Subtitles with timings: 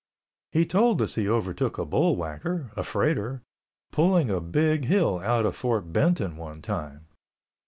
[0.51, 3.43] He told us he overtook a bull whacker (a freighter)
[3.91, 7.05] pulling a big hill out of Fort Benton one time.